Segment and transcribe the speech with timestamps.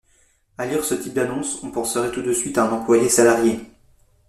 [0.57, 3.59] À lire ce type d’annonce, on penserait tout de suite à un emploi salarié.